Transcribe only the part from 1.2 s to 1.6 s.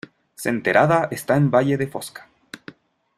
en